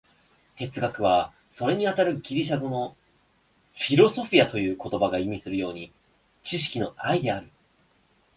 [0.57, 2.97] 哲学は、それにあたるギリシア語の
[3.77, 5.91] 「フィロソフィア」という言葉が意味するように、
[6.41, 7.51] 知識の愛である。